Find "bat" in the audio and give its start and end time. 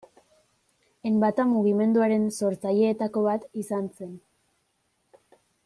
3.29-3.47